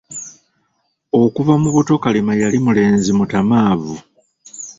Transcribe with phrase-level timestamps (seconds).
[1.21, 3.95] Okuva mu buto Kalema yali mulenzi mutaamanvu.